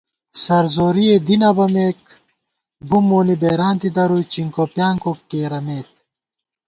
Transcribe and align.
سرزورِئےدی 0.43 1.35
نہ 1.41 1.49
بَمېک 1.57 1.99
بُم 2.87 3.03
مونی 3.09 3.35
بېرانتےدرُوئی 3.41 4.23
چِنکوپیانکو 4.31 5.11
کېرَمېت 5.29 5.91